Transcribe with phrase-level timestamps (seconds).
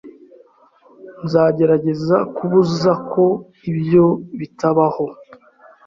[1.25, 3.25] Nzagerageza kubuza ko
[3.71, 4.05] ibyo
[4.39, 5.05] bitabaho.